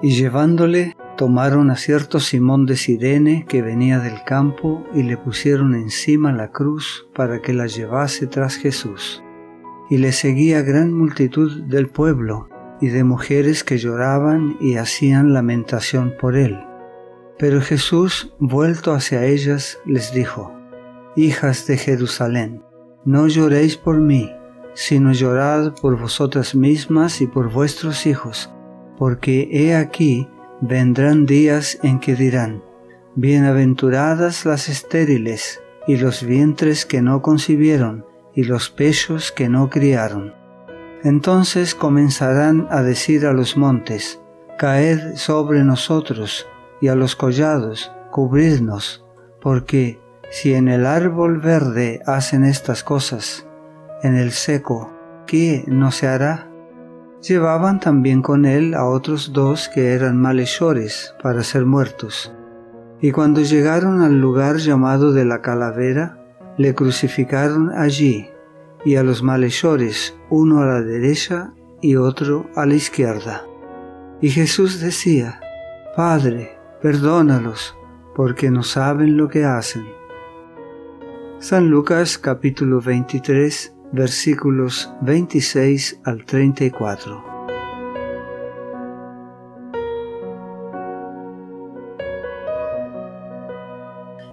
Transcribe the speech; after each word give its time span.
Y 0.00 0.10
llevándole, 0.10 0.96
tomaron 1.16 1.70
a 1.70 1.76
cierto 1.76 2.20
Simón 2.20 2.66
de 2.66 2.76
Sirene 2.76 3.44
que 3.48 3.62
venía 3.62 3.98
del 3.98 4.22
campo 4.24 4.86
y 4.94 5.02
le 5.02 5.16
pusieron 5.16 5.74
encima 5.74 6.32
la 6.32 6.52
cruz 6.52 7.08
para 7.14 7.42
que 7.42 7.52
la 7.52 7.66
llevase 7.66 8.28
tras 8.28 8.56
Jesús. 8.56 9.22
Y 9.90 9.98
le 9.98 10.12
seguía 10.12 10.62
gran 10.62 10.92
multitud 10.92 11.62
del 11.64 11.88
pueblo 11.88 12.48
y 12.80 12.88
de 12.88 13.02
mujeres 13.02 13.64
que 13.64 13.78
lloraban 13.78 14.56
y 14.60 14.76
hacían 14.76 15.32
lamentación 15.32 16.14
por 16.20 16.36
él. 16.36 16.58
Pero 17.38 17.60
Jesús, 17.60 18.32
vuelto 18.38 18.92
hacia 18.92 19.24
ellas, 19.24 19.78
les 19.84 20.12
dijo, 20.12 20.52
Hijas 21.16 21.66
de 21.66 21.76
Jerusalén, 21.76 22.62
no 23.04 23.26
lloréis 23.26 23.76
por 23.76 23.98
mí, 23.98 24.30
sino 24.74 25.12
llorad 25.12 25.74
por 25.80 25.98
vosotras 25.98 26.54
mismas 26.54 27.20
y 27.20 27.26
por 27.26 27.50
vuestros 27.50 28.06
hijos, 28.06 28.52
porque 28.98 29.48
he 29.52 29.76
aquí 29.76 30.28
vendrán 30.60 31.24
días 31.24 31.78
en 31.82 32.00
que 32.00 32.16
dirán, 32.16 32.62
Bienaventuradas 33.14 34.44
las 34.44 34.68
estériles, 34.68 35.60
y 35.86 35.96
los 35.96 36.22
vientres 36.22 36.84
que 36.84 37.00
no 37.00 37.22
concibieron, 37.22 38.04
y 38.34 38.44
los 38.44 38.68
pechos 38.68 39.32
que 39.32 39.48
no 39.48 39.70
criaron. 39.70 40.34
Entonces 41.02 41.74
comenzarán 41.74 42.66
a 42.70 42.82
decir 42.82 43.24
a 43.24 43.32
los 43.32 43.56
montes, 43.56 44.20
Caed 44.58 45.14
sobre 45.16 45.64
nosotros, 45.64 46.46
y 46.80 46.88
a 46.88 46.94
los 46.94 47.16
collados, 47.16 47.92
cubridnos, 48.10 49.04
porque 49.40 49.98
si 50.30 50.54
en 50.54 50.68
el 50.68 50.84
árbol 50.84 51.38
verde 51.38 52.00
hacen 52.04 52.44
estas 52.44 52.82
cosas, 52.82 53.46
en 54.02 54.16
el 54.16 54.32
seco, 54.32 54.92
¿qué 55.26 55.64
no 55.66 55.90
se 55.90 56.06
hará? 56.06 56.47
Llevaban 57.20 57.80
también 57.80 58.22
con 58.22 58.44
él 58.44 58.74
a 58.74 58.84
otros 58.84 59.32
dos 59.32 59.68
que 59.68 59.92
eran 59.92 60.20
malhechores 60.20 61.14
para 61.20 61.42
ser 61.42 61.64
muertos. 61.64 62.32
Y 63.00 63.10
cuando 63.10 63.40
llegaron 63.40 64.02
al 64.02 64.20
lugar 64.20 64.58
llamado 64.58 65.12
de 65.12 65.24
la 65.24 65.42
calavera, 65.42 66.24
le 66.56 66.74
crucificaron 66.74 67.70
allí, 67.70 68.28
y 68.84 68.96
a 68.96 69.02
los 69.02 69.22
malhechores, 69.22 70.16
uno 70.30 70.62
a 70.62 70.66
la 70.66 70.82
derecha 70.82 71.52
y 71.80 71.96
otro 71.96 72.48
a 72.54 72.66
la 72.66 72.74
izquierda. 72.74 73.44
Y 74.20 74.30
Jesús 74.30 74.80
decía, 74.80 75.40
Padre, 75.96 76.56
perdónalos, 76.80 77.76
porque 78.14 78.50
no 78.50 78.62
saben 78.62 79.16
lo 79.16 79.28
que 79.28 79.44
hacen. 79.44 79.86
San 81.40 81.68
Lucas 81.68 82.18
capítulo 82.18 82.80
23 82.80 83.77
versículos 83.92 84.92
26 85.02 86.00
al 86.04 86.24
34. 86.24 87.24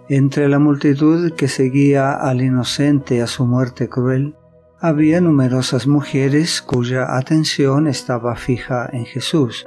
Entre 0.08 0.48
la 0.48 0.60
multitud 0.60 1.34
que 1.34 1.48
seguía 1.48 2.14
al 2.14 2.42
inocente 2.42 3.24
a 3.24 3.28
su 3.28 3.46
muerte 3.48 3.90
cruel, 3.90 4.36
había 4.80 5.20
numerosas 5.20 5.88
mujeres 5.88 6.62
cuya 6.62 7.18
atención 7.18 7.88
estaba 7.88 8.36
fija 8.36 8.88
en 8.94 9.06
Jesús. 9.06 9.66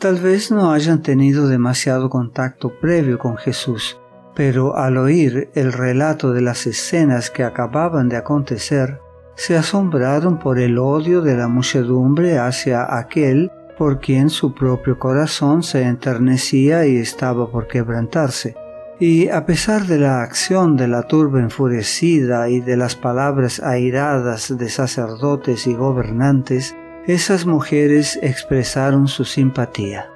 Tal 0.00 0.16
vez 0.16 0.50
no 0.50 0.72
hayan 0.72 1.02
tenido 1.02 1.46
demasiado 1.46 2.10
contacto 2.10 2.72
previo 2.80 3.18
con 3.18 3.36
Jesús, 3.36 4.00
pero 4.34 4.76
al 4.76 4.96
oír 4.96 5.50
el 5.54 5.72
relato 5.72 6.32
de 6.32 6.40
las 6.40 6.66
escenas 6.66 7.30
que 7.30 7.44
acababan 7.44 8.08
de 8.08 8.16
acontecer, 8.16 8.98
se 9.34 9.56
asombraron 9.56 10.38
por 10.38 10.58
el 10.58 10.78
odio 10.78 11.22
de 11.22 11.36
la 11.36 11.48
muchedumbre 11.48 12.38
hacia 12.38 12.96
aquel 12.96 13.50
por 13.80 13.98
quien 13.98 14.28
su 14.28 14.52
propio 14.52 14.98
corazón 14.98 15.62
se 15.62 15.84
enternecía 15.84 16.86
y 16.86 16.96
estaba 16.96 17.50
por 17.50 17.66
quebrantarse. 17.66 18.54
Y 18.98 19.30
a 19.30 19.46
pesar 19.46 19.86
de 19.86 19.98
la 19.98 20.20
acción 20.20 20.76
de 20.76 20.86
la 20.86 21.04
turba 21.04 21.40
enfurecida 21.40 22.50
y 22.50 22.60
de 22.60 22.76
las 22.76 22.94
palabras 22.94 23.58
airadas 23.60 24.54
de 24.58 24.68
sacerdotes 24.68 25.66
y 25.66 25.72
gobernantes, 25.72 26.76
esas 27.06 27.46
mujeres 27.46 28.18
expresaron 28.20 29.08
su 29.08 29.24
simpatía. 29.24 30.10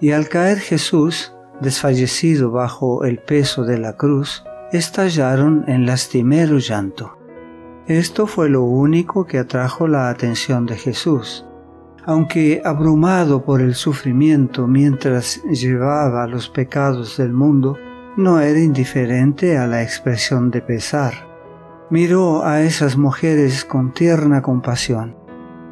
Y 0.00 0.10
al 0.10 0.28
caer 0.28 0.58
Jesús, 0.58 1.32
desfallecido 1.60 2.50
bajo 2.50 3.04
el 3.04 3.18
peso 3.18 3.64
de 3.64 3.78
la 3.78 3.96
cruz, 3.96 4.42
estallaron 4.72 5.64
en 5.68 5.86
lastimero 5.86 6.58
llanto. 6.58 7.16
Esto 7.86 8.26
fue 8.26 8.48
lo 8.48 8.62
único 8.62 9.26
que 9.26 9.38
atrajo 9.38 9.86
la 9.86 10.08
atención 10.08 10.64
de 10.64 10.76
Jesús. 10.76 11.44
Aunque 12.06 12.62
abrumado 12.64 13.44
por 13.44 13.60
el 13.60 13.74
sufrimiento 13.74 14.66
mientras 14.66 15.42
llevaba 15.44 16.26
los 16.26 16.48
pecados 16.48 17.18
del 17.18 17.34
mundo, 17.34 17.76
no 18.16 18.40
era 18.40 18.58
indiferente 18.58 19.58
a 19.58 19.66
la 19.66 19.82
expresión 19.82 20.50
de 20.50 20.62
pesar. 20.62 21.12
Miró 21.90 22.42
a 22.42 22.62
esas 22.62 22.96
mujeres 22.96 23.66
con 23.66 23.92
tierna 23.92 24.40
compasión. 24.40 25.14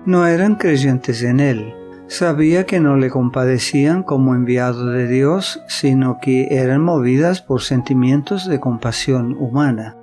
No 0.05 0.27
eran 0.27 0.57
creyentes 0.57 1.23
en 1.23 1.41
Él, 1.41 1.75
sabía 2.09 2.67
que 2.67 2.79
no 2.79 2.99
le 2.99 3.09
compadecían 3.09 4.03
como 4.03 4.35
enviado 4.35 4.87
de 4.87 5.07
Dios, 5.07 5.63
sino 5.67 6.19
que 6.21 6.49
eran 6.51 6.83
movidas 6.83 7.41
por 7.41 7.63
sentimientos 7.63 8.47
de 8.47 8.61
compasión 8.61 9.35
humana. 9.39 9.97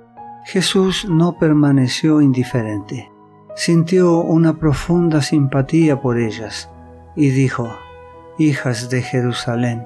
Jesús 0.52 1.06
no 1.08 1.38
permaneció 1.38 2.20
indiferente. 2.20 3.08
Sintió 3.54 4.18
una 4.18 4.58
profunda 4.58 5.22
simpatía 5.22 6.00
por 6.00 6.18
ellas 6.18 6.68
y 7.14 7.30
dijo, 7.30 7.70
Hijas 8.36 8.90
de 8.90 9.00
Jerusalén, 9.00 9.84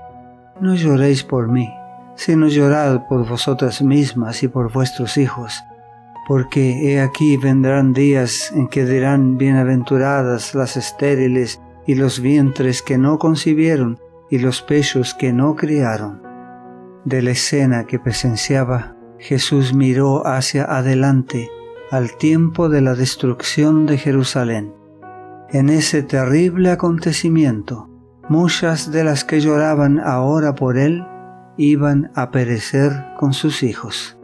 no 0.62 0.74
lloréis 0.74 1.22
por 1.22 1.48
mí, 1.48 1.68
sino 2.14 2.48
llorad 2.48 3.06
por 3.10 3.28
vosotras 3.28 3.82
mismas 3.82 4.42
y 4.42 4.48
por 4.48 4.72
vuestros 4.72 5.18
hijos, 5.18 5.62
porque 6.26 6.94
he 6.94 7.02
aquí 7.02 7.36
vendrán 7.36 7.92
días 7.92 8.50
en 8.56 8.68
que 8.68 8.86
dirán 8.86 9.36
bienaventuradas 9.36 10.54
las 10.54 10.78
estériles 10.78 11.60
y 11.86 11.94
los 11.94 12.20
vientres 12.20 12.80
que 12.80 12.96
no 12.96 13.18
concibieron 13.18 13.98
y 14.30 14.38
los 14.38 14.62
pechos 14.62 15.12
que 15.12 15.34
no 15.34 15.56
criaron. 15.56 16.22
De 17.04 17.20
la 17.20 17.32
escena 17.32 17.84
que 17.84 17.98
presenciaba, 17.98 18.93
Jesús 19.24 19.72
miró 19.72 20.26
hacia 20.26 20.64
adelante 20.64 21.48
al 21.90 22.14
tiempo 22.18 22.68
de 22.68 22.82
la 22.82 22.94
destrucción 22.94 23.86
de 23.86 23.96
Jerusalén. 23.96 24.74
En 25.48 25.70
ese 25.70 26.02
terrible 26.02 26.70
acontecimiento, 26.70 27.88
muchas 28.28 28.92
de 28.92 29.02
las 29.02 29.24
que 29.24 29.40
lloraban 29.40 29.98
ahora 29.98 30.54
por 30.54 30.76
él 30.76 31.06
iban 31.56 32.10
a 32.14 32.30
perecer 32.32 32.92
con 33.18 33.32
sus 33.32 33.62
hijos. 33.62 34.18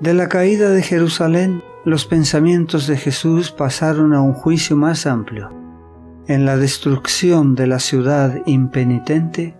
De 0.00 0.12
la 0.12 0.28
caída 0.28 0.70
de 0.70 0.82
Jerusalén, 0.82 1.62
los 1.84 2.04
pensamientos 2.04 2.88
de 2.88 2.96
Jesús 2.96 3.52
pasaron 3.52 4.12
a 4.12 4.20
un 4.20 4.32
juicio 4.32 4.76
más 4.76 5.06
amplio 5.06 5.52
en 6.26 6.44
la 6.44 6.56
destrucción 6.56 7.54
de 7.54 7.68
la 7.68 7.78
ciudad 7.78 8.42
impenitente, 8.46 9.56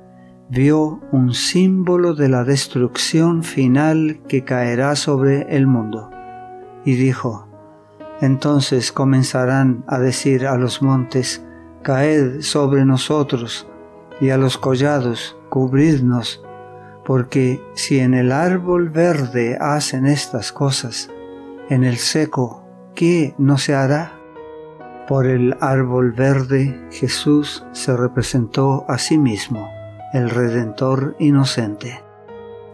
vio 0.50 1.00
un 1.12 1.32
símbolo 1.32 2.14
de 2.14 2.28
la 2.28 2.42
destrucción 2.42 3.44
final 3.44 4.20
que 4.26 4.42
caerá 4.42 4.96
sobre 4.96 5.42
el 5.56 5.68
mundo. 5.68 6.10
Y 6.84 6.96
dijo, 6.96 7.46
entonces 8.20 8.90
comenzarán 8.90 9.84
a 9.86 10.00
decir 10.00 10.48
a 10.48 10.56
los 10.56 10.82
montes, 10.82 11.46
caed 11.82 12.40
sobre 12.40 12.84
nosotros, 12.84 13.68
y 14.20 14.30
a 14.30 14.36
los 14.36 14.58
collados, 14.58 15.36
cubridnos, 15.50 16.42
porque 17.04 17.62
si 17.74 18.00
en 18.00 18.12
el 18.12 18.32
árbol 18.32 18.90
verde 18.90 19.56
hacen 19.60 20.04
estas 20.04 20.50
cosas, 20.50 21.10
en 21.68 21.84
el 21.84 21.96
seco, 21.96 22.64
¿qué 22.96 23.36
no 23.38 23.56
se 23.56 23.76
hará? 23.76 24.18
Por 25.06 25.26
el 25.26 25.56
árbol 25.60 26.10
verde 26.10 26.88
Jesús 26.90 27.64
se 27.70 27.96
representó 27.96 28.84
a 28.88 28.98
sí 28.98 29.16
mismo, 29.16 29.79
el 30.12 30.30
Redentor 30.30 31.16
inocente. 31.18 32.02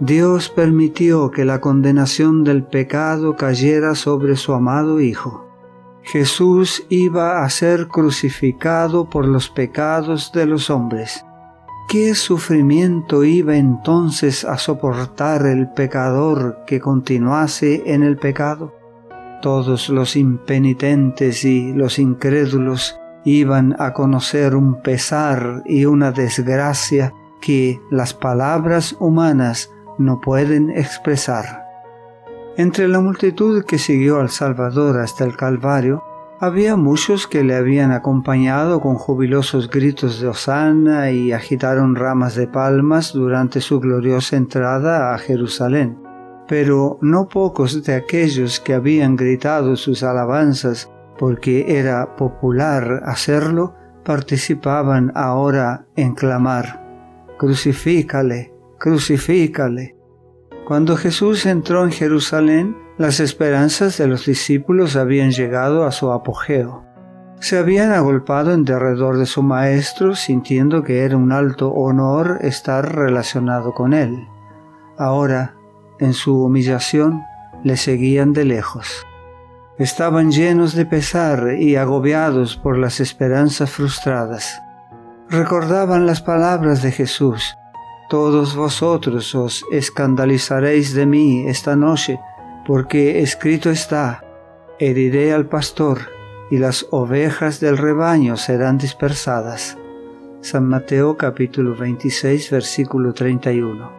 Dios 0.00 0.50
permitió 0.50 1.30
que 1.30 1.44
la 1.44 1.60
condenación 1.60 2.44
del 2.44 2.64
pecado 2.64 3.36
cayera 3.36 3.94
sobre 3.94 4.36
su 4.36 4.52
amado 4.52 5.00
Hijo. 5.00 5.46
Jesús 6.02 6.84
iba 6.88 7.42
a 7.42 7.50
ser 7.50 7.88
crucificado 7.88 9.08
por 9.08 9.26
los 9.26 9.48
pecados 9.48 10.32
de 10.32 10.46
los 10.46 10.70
hombres. 10.70 11.24
¿Qué 11.88 12.14
sufrimiento 12.14 13.24
iba 13.24 13.56
entonces 13.56 14.44
a 14.44 14.58
soportar 14.58 15.46
el 15.46 15.70
pecador 15.70 16.58
que 16.66 16.78
continuase 16.80 17.82
en 17.86 18.02
el 18.02 18.16
pecado? 18.16 18.74
Todos 19.40 19.88
los 19.88 20.16
impenitentes 20.16 21.44
y 21.44 21.72
los 21.72 21.98
incrédulos 21.98 22.98
iban 23.24 23.74
a 23.78 23.92
conocer 23.92 24.54
un 24.54 24.82
pesar 24.82 25.62
y 25.64 25.84
una 25.86 26.12
desgracia 26.12 27.12
que 27.46 27.80
las 27.92 28.12
palabras 28.12 28.96
humanas 28.98 29.70
no 29.98 30.20
pueden 30.20 30.68
expresar. 30.70 31.64
Entre 32.56 32.88
la 32.88 32.98
multitud 32.98 33.64
que 33.64 33.78
siguió 33.78 34.18
al 34.18 34.30
Salvador 34.30 34.98
hasta 34.98 35.24
el 35.24 35.36
Calvario, 35.36 36.02
Había 36.38 36.76
muchos 36.76 37.26
que 37.26 37.42
le 37.42 37.54
habían 37.54 37.92
acompañado 37.92 38.82
con 38.82 38.96
jubilosos 38.96 39.70
gritos 39.70 40.20
de 40.20 40.28
Osana 40.28 41.10
y 41.10 41.32
agitaron 41.32 41.94
ramas 41.94 42.34
de 42.34 42.46
palmas 42.46 43.14
durante 43.14 43.62
su 43.62 43.80
gloriosa 43.80 44.36
entrada 44.36 45.14
a 45.14 45.18
Jerusalén. 45.18 45.96
Pero 46.46 46.98
no 47.00 47.28
pocos 47.28 47.82
de 47.84 47.94
aquellos 47.94 48.60
que 48.60 48.74
habían 48.74 49.16
gritado 49.16 49.76
sus 49.76 50.02
alabanzas 50.02 50.90
porque 51.18 51.78
era 51.78 52.16
popular 52.16 53.00
hacerlo, 53.06 53.74
participaban 54.04 55.12
ahora 55.14 55.86
en 55.96 56.14
clamar, 56.14 56.85
Crucifícale, 57.38 58.54
crucifícale. 58.78 59.94
Cuando 60.66 60.96
Jesús 60.96 61.44
entró 61.44 61.84
en 61.84 61.92
Jerusalén, 61.92 62.76
las 62.96 63.20
esperanzas 63.20 63.98
de 63.98 64.06
los 64.06 64.24
discípulos 64.24 64.96
habían 64.96 65.32
llegado 65.32 65.84
a 65.84 65.92
su 65.92 66.12
apogeo. 66.12 66.82
Se 67.38 67.58
habían 67.58 67.92
agolpado 67.92 68.54
en 68.54 68.64
derredor 68.64 69.18
de 69.18 69.26
su 69.26 69.42
maestro 69.42 70.14
sintiendo 70.14 70.82
que 70.82 71.04
era 71.04 71.18
un 71.18 71.30
alto 71.30 71.70
honor 71.72 72.38
estar 72.40 72.96
relacionado 72.96 73.74
con 73.74 73.92
él. 73.92 74.26
Ahora, 74.96 75.56
en 76.00 76.14
su 76.14 76.42
humillación, 76.42 77.22
le 77.62 77.76
seguían 77.76 78.32
de 78.32 78.46
lejos. 78.46 79.06
Estaban 79.76 80.30
llenos 80.30 80.74
de 80.74 80.86
pesar 80.86 81.52
y 81.58 81.76
agobiados 81.76 82.56
por 82.56 82.78
las 82.78 82.98
esperanzas 82.98 83.70
frustradas. 83.70 84.62
Recordaban 85.28 86.06
las 86.06 86.22
palabras 86.22 86.82
de 86.82 86.92
Jesús. 86.92 87.56
Todos 88.08 88.54
vosotros 88.54 89.34
os 89.34 89.64
escandalizaréis 89.72 90.94
de 90.94 91.04
mí 91.04 91.48
esta 91.48 91.74
noche 91.74 92.20
porque 92.64 93.20
escrito 93.20 93.70
está, 93.70 94.22
heriré 94.78 95.32
al 95.32 95.46
pastor 95.46 95.98
y 96.48 96.58
las 96.58 96.86
ovejas 96.92 97.58
del 97.58 97.76
rebaño 97.76 98.36
serán 98.36 98.78
dispersadas. 98.78 99.76
San 100.42 100.64
Mateo 100.68 101.16
capítulo 101.16 101.74
26 101.74 102.52
versículo 102.52 103.12
31. 103.12 103.92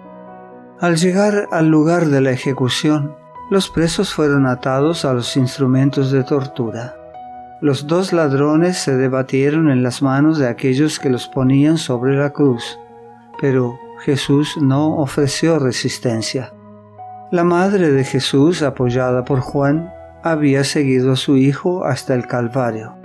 Al 0.79 0.95
llegar 0.95 1.49
al 1.51 1.67
lugar 1.67 2.05
de 2.05 2.21
la 2.21 2.31
ejecución, 2.31 3.17
los 3.49 3.69
presos 3.69 4.13
fueron 4.13 4.45
atados 4.45 5.03
a 5.03 5.13
los 5.13 5.35
instrumentos 5.35 6.09
de 6.11 6.23
tortura. 6.23 6.96
Los 7.59 7.87
dos 7.87 8.13
ladrones 8.13 8.77
se 8.77 8.95
debatieron 8.95 9.71
en 9.71 9.81
las 9.81 10.03
manos 10.03 10.37
de 10.37 10.47
aquellos 10.47 10.99
que 10.99 11.09
los 11.09 11.27
ponían 11.27 11.79
sobre 11.79 12.15
la 12.15 12.29
cruz, 12.29 12.79
pero 13.41 13.79
Jesús 14.05 14.57
no 14.61 14.97
ofreció 14.97 15.57
resistencia. 15.57 16.53
La 17.31 17.43
madre 17.43 17.91
de 17.91 18.03
Jesús, 18.03 18.61
apoyada 18.61 19.25
por 19.25 19.39
Juan, 19.39 19.91
había 20.21 20.63
seguido 20.63 21.13
a 21.13 21.15
su 21.15 21.35
hijo 21.35 21.83
hasta 21.83 22.13
el 22.13 22.27
Calvario. 22.27 22.95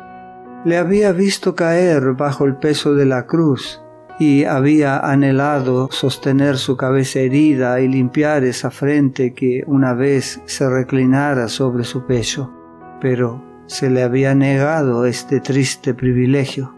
Le 0.66 0.76
había 0.76 1.12
visto 1.12 1.54
caer 1.54 2.12
bajo 2.12 2.44
el 2.44 2.56
peso 2.56 2.94
de 2.94 3.06
la 3.06 3.26
cruz 3.26 3.82
y 4.18 4.44
había 4.44 4.98
anhelado 4.98 5.88
sostener 5.90 6.58
su 6.58 6.76
cabeza 6.76 7.20
herida 7.20 7.80
y 7.80 7.88
limpiar 7.88 8.44
esa 8.44 8.70
frente 8.70 9.32
que 9.32 9.64
una 9.66 9.94
vez 9.94 10.42
se 10.44 10.68
reclinara 10.68 11.48
sobre 11.48 11.84
su 11.84 12.06
pecho, 12.06 12.52
pero 13.00 13.51
se 13.72 13.88
le 13.88 14.02
había 14.02 14.34
negado 14.34 15.06
este 15.06 15.40
triste 15.40 15.94
privilegio. 15.94 16.74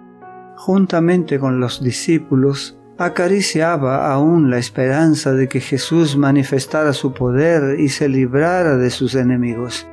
Juntamente 0.57 1.41
con 1.41 1.59
los 1.59 1.83
discípulos, 1.83 2.79
acariciaba 2.99 4.13
aún 4.13 4.49
la 4.49 4.59
esperanza 4.59 5.33
de 5.33 5.49
que 5.49 5.59
Jesús 5.59 6.17
manifestara 6.17 6.93
su 6.93 7.13
poder 7.13 7.81
y 7.81 7.89
se 7.89 8.09
librara 8.09 8.77
de 8.77 8.91
sus 8.91 9.17
enemigos. 9.17 9.89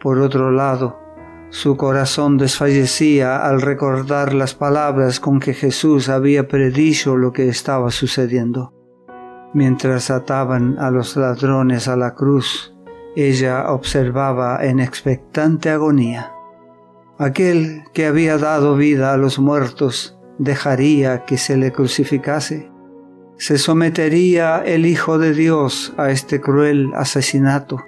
Por 0.00 0.18
otro 0.18 0.50
lado, 0.50 0.98
su 1.50 1.76
corazón 1.76 2.36
desfallecía 2.36 3.46
al 3.46 3.62
recordar 3.62 4.34
las 4.34 4.56
palabras 4.56 5.20
con 5.20 5.38
que 5.38 5.54
Jesús 5.54 6.08
había 6.08 6.48
predicho 6.48 7.16
lo 7.16 7.32
que 7.32 7.48
estaba 7.48 7.92
sucediendo. 7.92 8.72
Mientras 9.54 10.10
ataban 10.10 10.80
a 10.80 10.90
los 10.90 11.16
ladrones 11.16 11.86
a 11.86 11.94
la 11.96 12.14
cruz, 12.14 12.73
ella 13.16 13.70
observaba 13.70 14.64
en 14.64 14.80
expectante 14.80 15.70
agonía. 15.70 16.32
Aquel 17.18 17.84
que 17.92 18.06
había 18.06 18.38
dado 18.38 18.76
vida 18.76 19.12
a 19.12 19.16
los 19.16 19.38
muertos 19.38 20.18
dejaría 20.38 21.24
que 21.24 21.38
se 21.38 21.56
le 21.56 21.72
crucificase? 21.72 22.70
¿Se 23.36 23.58
sometería 23.58 24.62
el 24.64 24.86
Hijo 24.86 25.18
de 25.18 25.32
Dios 25.32 25.92
a 25.96 26.10
este 26.10 26.40
cruel 26.40 26.92
asesinato? 26.94 27.84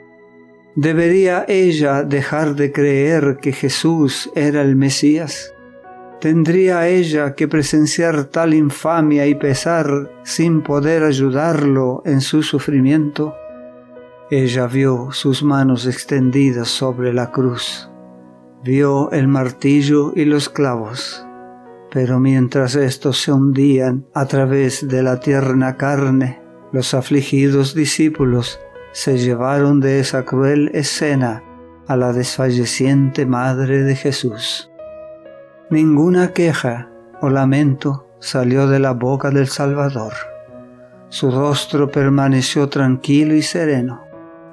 ¿Debería 0.75 1.45
ella 1.49 2.03
dejar 2.03 2.55
de 2.55 2.71
creer 2.71 3.39
que 3.41 3.53
Jesús 3.53 4.31
era 4.35 4.63
el 4.63 4.77
Mesías? 4.77 5.55
¿Tendría 6.21 6.89
ella 6.89 7.35
que 7.35 7.49
presenciar 7.49 8.25
tal 8.25 8.55
infamia 8.55 9.27
y 9.27 9.35
pesar 9.35 10.11
sin 10.25 10.63
poder 10.63 11.03
ayudarlo 11.03 12.03
en 12.05 12.21
su 12.21 12.43
sufrimiento? 12.43 13.35
Ella 14.31 14.67
vio 14.67 15.13
sus 15.13 15.43
manos 15.43 15.87
extendidas 15.87 16.69
sobre 16.69 17.13
la 17.13 17.31
cruz, 17.31 17.91
vio 18.63 19.11
el 19.13 19.29
martillo 19.29 20.13
y 20.17 20.25
los 20.25 20.49
clavos 20.49 21.27
pero 21.97 22.21
mientras 22.21 22.75
estos 22.75 23.23
se 23.23 23.33
hundían 23.33 24.05
a 24.13 24.27
través 24.27 24.87
de 24.87 25.03
la 25.03 25.19
tierna 25.19 25.79
carne, 25.79 26.43
los 26.71 26.93
afligidos 26.93 27.75
discípulos 27.75 28.61
se 28.93 29.17
llevaron 29.17 29.81
de 29.81 30.01
esa 30.01 30.25
cruel 30.27 30.71
escena 30.75 31.43
a 31.87 31.97
la 31.97 32.13
desfalleciente 32.13 33.25
Madre 33.25 33.83
de 33.83 33.97
Jesús. 33.97 34.71
Ninguna 35.71 36.35
queja 36.35 36.91
o 37.23 37.31
lamento 37.31 38.07
salió 38.19 38.67
de 38.67 38.79
la 38.79 38.93
boca 38.93 39.31
del 39.31 39.47
Salvador. 39.47 40.13
Su 41.09 41.31
rostro 41.31 41.91
permaneció 41.91 42.69
tranquilo 42.69 43.35
y 43.35 43.41
sereno, 43.41 44.03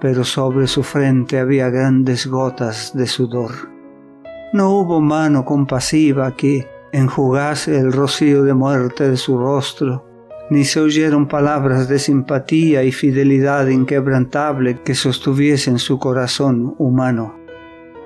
pero 0.03 0.25
sobre 0.25 0.67
su 0.67 0.83
frente 0.83 1.39
había 1.39 1.69
grandes 1.69 2.27
gotas 2.27 2.91
de 2.93 3.07
sudor. 3.07 3.51
No 4.51 4.71
hubo 4.71 4.99
mano 4.99 5.45
compasiva 5.45 6.35
que, 6.35 6.67
enjugase 6.91 7.79
el 7.79 7.93
rocío 7.93 8.43
de 8.43 8.53
muerte 8.53 9.09
de 9.09 9.15
su 9.15 9.37
rostro, 9.37 10.05
ni 10.49 10.65
se 10.65 10.81
oyeron 10.81 11.29
palabras 11.29 11.87
de 11.87 11.99
simpatía 11.99 12.83
y 12.83 12.91
fidelidad 12.91 13.67
inquebrantable 13.67 14.81
que 14.81 14.93
sostuviesen 14.93 15.79
su 15.79 15.97
corazón 15.99 16.75
humano. 16.79 17.35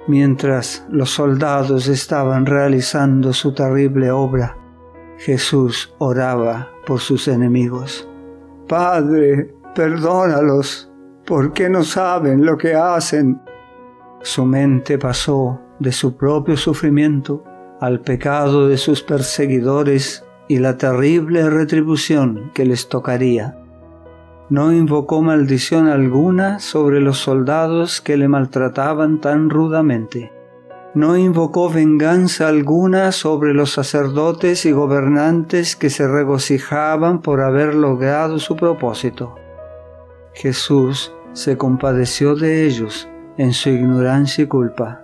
Mientras 0.07 0.86
los 0.91 1.10
soldados 1.10 1.88
estaban 1.88 2.45
realizando 2.45 3.33
su 3.33 3.55
terrible 3.55 4.12
obra, 4.12 4.55
Jesús 5.17 5.95
oraba 5.98 6.69
por 6.86 7.00
sus 7.00 7.27
enemigos. 7.27 8.07
Padre, 8.67 9.51
perdónalos, 9.74 10.87
porque 11.27 11.69
no 11.69 11.84
saben 11.84 12.46
lo 12.46 12.57
que 12.57 12.74
hacen. 12.74 13.41
Su 14.22 14.46
mente 14.46 14.98
pasó 14.98 15.60
de 15.77 15.91
su 15.91 16.15
propio 16.15 16.55
sufrimiento 16.55 17.43
al 17.81 18.00
pecado 18.00 18.69
de 18.69 18.77
sus 18.77 19.03
perseguidores 19.03 20.25
y 20.48 20.60
la 20.60 20.77
terrible 20.77 21.50
retribución 21.50 22.51
que 22.53 22.65
les 22.65 22.88
tocaría. 22.88 23.60
No 24.50 24.72
invocó 24.72 25.22
maldición 25.22 25.88
alguna 25.88 26.60
sobre 26.60 27.01
los 27.01 27.17
soldados 27.17 28.00
que 28.00 28.15
le 28.15 28.29
maltrataban 28.29 29.19
tan 29.19 29.50
rudamente. 29.50 30.31
No 30.93 31.17
invocó 31.17 31.69
venganza 31.69 32.48
alguna 32.48 33.12
sobre 33.12 33.53
los 33.53 33.74
sacerdotes 33.74 34.65
y 34.65 34.72
gobernantes 34.72 35.75
que 35.75 35.89
se 35.89 36.07
regocijaban 36.07 37.22
por 37.22 37.41
haber 37.41 37.75
logrado 37.75 38.39
su 38.39 38.55
propósito. 38.55 39.36
Jesús 40.34 41.13
se 41.34 41.57
compadeció 41.57 42.36
de 42.36 42.65
ellos 42.65 43.07
en 43.38 43.53
su 43.53 43.69
ignorancia 43.69 44.43
y 44.43 44.48
culpa. 44.48 45.01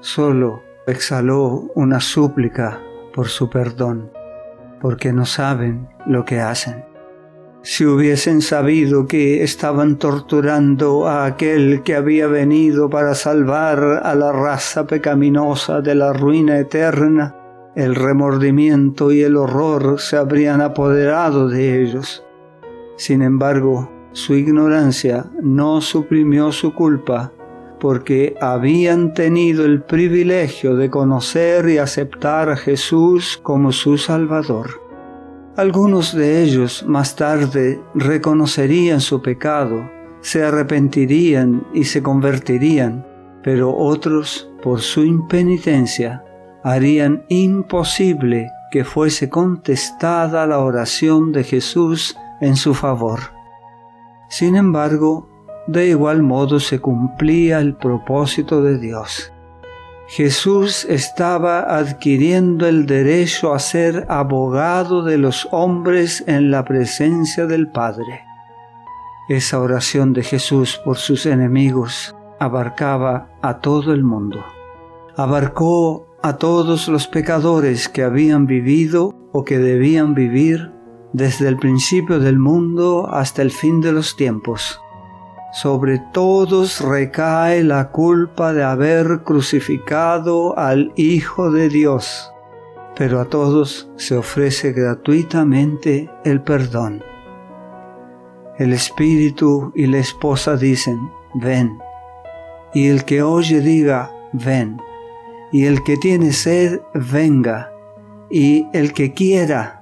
Solo 0.00 0.62
exhaló 0.86 1.70
una 1.74 2.00
súplica 2.00 2.80
por 3.14 3.28
su 3.28 3.48
perdón, 3.48 4.10
porque 4.80 5.12
no 5.12 5.24
saben 5.24 5.88
lo 6.06 6.24
que 6.24 6.40
hacen. 6.40 6.84
Si 7.62 7.84
hubiesen 7.84 8.42
sabido 8.42 9.06
que 9.06 9.42
estaban 9.42 9.96
torturando 9.96 11.08
a 11.08 11.24
aquel 11.24 11.82
que 11.82 11.96
había 11.96 12.28
venido 12.28 12.88
para 12.88 13.14
salvar 13.16 14.02
a 14.04 14.14
la 14.14 14.30
raza 14.30 14.86
pecaminosa 14.86 15.80
de 15.80 15.96
la 15.96 16.12
ruina 16.12 16.58
eterna, 16.60 17.34
el 17.74 17.96
remordimiento 17.96 19.10
y 19.10 19.22
el 19.22 19.36
horror 19.36 20.00
se 20.00 20.16
habrían 20.16 20.60
apoderado 20.60 21.48
de 21.48 21.82
ellos. 21.82 22.24
Sin 22.96 23.20
embargo, 23.20 23.90
su 24.16 24.34
ignorancia 24.34 25.26
no 25.42 25.82
suprimió 25.82 26.50
su 26.50 26.72
culpa 26.72 27.32
porque 27.78 28.34
habían 28.40 29.12
tenido 29.12 29.66
el 29.66 29.82
privilegio 29.82 30.74
de 30.74 30.88
conocer 30.88 31.68
y 31.68 31.76
aceptar 31.76 32.48
a 32.48 32.56
Jesús 32.56 33.38
como 33.42 33.72
su 33.72 33.98
Salvador. 33.98 34.80
Algunos 35.58 36.14
de 36.14 36.42
ellos 36.42 36.82
más 36.88 37.14
tarde 37.14 37.78
reconocerían 37.94 39.02
su 39.02 39.20
pecado, 39.20 39.90
se 40.22 40.42
arrepentirían 40.42 41.66
y 41.74 41.84
se 41.84 42.02
convertirían, 42.02 43.06
pero 43.42 43.76
otros 43.76 44.50
por 44.62 44.80
su 44.80 45.04
impenitencia 45.04 46.24
harían 46.64 47.22
imposible 47.28 48.50
que 48.70 48.82
fuese 48.82 49.28
contestada 49.28 50.46
la 50.46 50.60
oración 50.60 51.32
de 51.32 51.44
Jesús 51.44 52.16
en 52.40 52.56
su 52.56 52.72
favor. 52.72 53.35
Sin 54.28 54.56
embargo, 54.56 55.28
de 55.66 55.88
igual 55.88 56.22
modo 56.22 56.60
se 56.60 56.80
cumplía 56.80 57.60
el 57.60 57.76
propósito 57.76 58.62
de 58.62 58.78
Dios. 58.78 59.32
Jesús 60.08 60.84
estaba 60.84 61.76
adquiriendo 61.76 62.68
el 62.68 62.86
derecho 62.86 63.52
a 63.52 63.58
ser 63.58 64.06
abogado 64.08 65.02
de 65.02 65.18
los 65.18 65.48
hombres 65.50 66.22
en 66.28 66.52
la 66.52 66.64
presencia 66.64 67.46
del 67.46 67.68
Padre. 67.68 68.24
Esa 69.28 69.58
oración 69.58 70.12
de 70.12 70.22
Jesús 70.22 70.80
por 70.84 70.98
sus 70.98 71.26
enemigos 71.26 72.14
abarcaba 72.38 73.28
a 73.42 73.58
todo 73.58 73.92
el 73.92 74.04
mundo. 74.04 74.44
Abarcó 75.16 76.06
a 76.22 76.36
todos 76.36 76.86
los 76.86 77.08
pecadores 77.08 77.88
que 77.88 78.04
habían 78.04 78.46
vivido 78.46 79.12
o 79.32 79.44
que 79.44 79.58
debían 79.58 80.14
vivir 80.14 80.72
desde 81.12 81.48
el 81.48 81.56
principio 81.56 82.18
del 82.18 82.38
mundo 82.38 83.08
hasta 83.10 83.42
el 83.42 83.50
fin 83.50 83.80
de 83.80 83.92
los 83.92 84.16
tiempos. 84.16 84.80
Sobre 85.52 85.98
todos 86.12 86.80
recae 86.80 87.62
la 87.62 87.90
culpa 87.90 88.52
de 88.52 88.62
haber 88.62 89.22
crucificado 89.24 90.58
al 90.58 90.92
Hijo 90.96 91.50
de 91.50 91.68
Dios, 91.68 92.30
pero 92.96 93.20
a 93.20 93.26
todos 93.26 93.90
se 93.96 94.16
ofrece 94.16 94.72
gratuitamente 94.72 96.10
el 96.24 96.42
perdón. 96.42 97.02
El 98.58 98.72
Espíritu 98.72 99.72
y 99.74 99.86
la 99.86 99.98
esposa 99.98 100.56
dicen, 100.56 100.98
ven, 101.34 101.78
y 102.74 102.88
el 102.88 103.04
que 103.04 103.22
oye 103.22 103.60
diga, 103.60 104.10
ven, 104.32 104.80
y 105.52 105.64
el 105.64 105.82
que 105.82 105.96
tiene 105.96 106.32
sed, 106.32 106.80
venga, 106.94 107.70
y 108.30 108.66
el 108.72 108.92
que 108.92 109.12
quiera, 109.12 109.75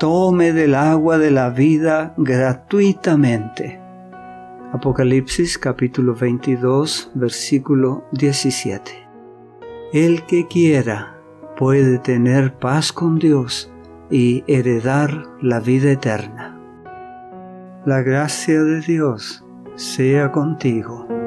tome 0.00 0.54
del 0.54 0.76
agua 0.76 1.18
de 1.18 1.30
la 1.30 1.50
vida 1.50 2.14
gratuitamente. 2.16 3.78
Apocalipsis 4.72 5.58
capítulo 5.58 6.14
22 6.14 7.10
versículo 7.12 8.04
17. 8.12 8.92
El 9.92 10.24
que 10.24 10.46
quiera 10.46 11.20
puede 11.54 11.98
tener 11.98 12.54
paz 12.54 12.94
con 12.94 13.18
Dios 13.18 13.70
y 14.10 14.42
heredar 14.46 15.26
la 15.42 15.60
vida 15.60 15.92
eterna. 15.92 16.58
La 17.84 18.00
gracia 18.00 18.62
de 18.62 18.80
Dios 18.80 19.44
sea 19.74 20.32
contigo. 20.32 21.19